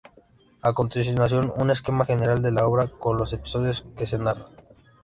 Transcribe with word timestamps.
A 0.69 0.73
continuación, 0.73 1.53
un 1.55 1.69
esquema 1.69 2.05
general 2.07 2.41
de 2.41 2.51
la 2.51 2.65
obra 2.65 2.87
con 2.87 3.17
los 3.17 3.33
episodios 3.33 3.85
que 3.95 4.07
se 4.07 4.17
narran. 4.17 4.47